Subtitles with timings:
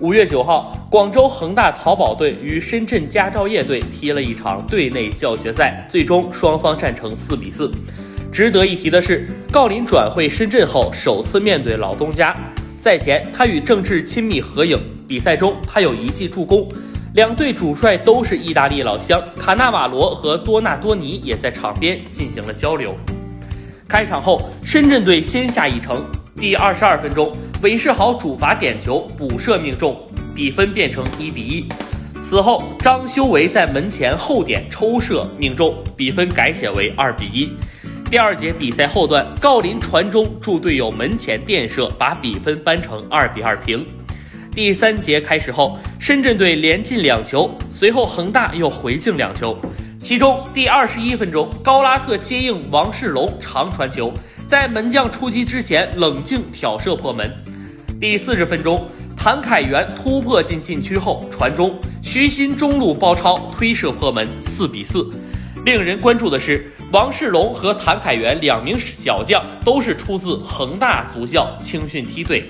[0.00, 7.70] 五月九号，广州恒大淘宝队与深圳佳兆业队踢了一场队内教学赛，最终双方战成四比四。
[8.32, 12.34] 值得一提的是，郜林转会深圳后首次面对老东家，
[12.76, 14.76] 赛前他与郑智亲密合影，
[15.06, 16.68] 比赛中他有一记助攻。
[17.14, 22.96] 两队主帅都是意大利老乡，卡纳瓦罗和多纳多尼也在场边进行了交流。
[23.86, 26.04] 开场后，深圳队先下一城。
[26.36, 27.34] 第二十二分钟，
[27.64, 29.98] 韦世豪主罚点球补射命中，
[30.34, 31.66] 比分变成一比一。
[32.22, 37.50] 此后，张修维在门前后点抽射命中，比分改写为二比一。
[38.10, 43.82] 第二节比赛后段，郜林传中助队友门前垫射，把比分扳成二比二平。
[44.54, 49.56] 第三节开始后，深圳队连进两球，随后恒大又回敬两球。
[49.98, 54.12] 其中第二十一分钟，高拉特接应王世龙长传球。
[54.46, 57.34] 在门将出击之前，冷静挑射破门。
[58.04, 58.86] 第四十分钟，
[59.16, 65.08] 谭凯元突破进禁区后传中，徐新中路包抄推射破门，四比四。
[65.64, 72.46] 令人关注的是，王世龙和谭凯元两名小将都是出自恒大足校青训梯队。